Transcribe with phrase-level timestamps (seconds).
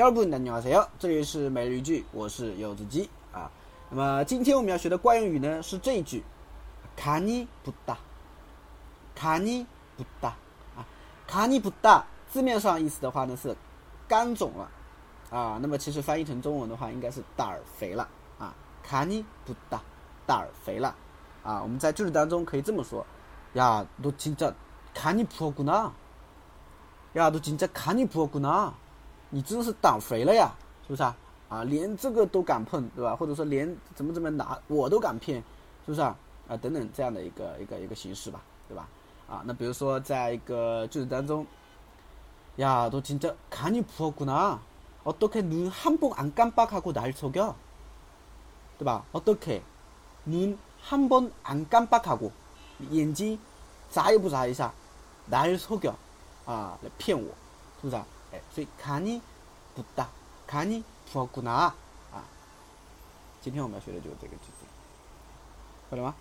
[0.00, 3.50] 第二部分，你好，小友，这里是每日一句，我是柚子鸡啊。
[3.90, 6.24] 那么今天我们要学的惯用语呢是这一句，
[6.96, 7.98] 卡尼不大，
[9.14, 9.66] 卡尼
[9.98, 10.30] 不大
[10.74, 10.88] 啊，
[11.26, 12.02] 卡尼不大。
[12.32, 13.54] 字面上意思的话呢是
[14.08, 14.70] 肝肿了
[15.30, 15.58] 啊。
[15.60, 18.08] 那么其实翻译成中文的话应该是胆儿肥了
[18.38, 18.54] 啊。
[18.82, 19.78] 卡尼不大，
[20.24, 20.96] 胆儿肥了
[21.42, 21.62] 啊。
[21.62, 23.06] 我们在句子当中可以这么说
[23.52, 24.50] 呀，你真，真
[24.94, 25.92] 肝儿肥了
[27.12, 28.74] 呀，你真真肝儿肥了。
[29.32, 30.50] 你真是胆肥了呀，
[30.84, 31.16] 是不是啊？
[31.48, 33.14] 啊，连这个都敢碰，对吧？
[33.14, 35.38] 或者说连怎么怎么拿我都敢骗，
[35.86, 36.16] 是不是啊？
[36.48, 38.88] 啊，等等这样的一个一个一个形式吧，对吧？
[39.28, 41.46] 啊，那比如说在一个句子当中，
[42.58, 44.56] 야독你，자캉이퍼꾸나
[45.04, 47.54] 어떻게눈한번안깜빡하고날속여
[48.76, 49.04] 对吧？
[49.12, 49.60] 어떻게
[50.28, 50.56] 눈
[50.88, 52.32] 한번안깜빡하고
[52.90, 53.38] 眼睛
[53.90, 54.72] 眨也不眨一下，
[55.26, 55.94] 拿人手短，
[56.46, 57.24] 啊，来骗我，
[57.80, 58.04] 是不是啊？
[58.32, 59.20] 哎，所以咖喱
[59.74, 60.08] 不打，
[60.46, 61.74] 咖喱不好拿啊！
[62.14, 62.24] 啊，
[63.42, 64.66] 今天我们要学的就是这个句子，
[65.90, 66.14] 会了吗？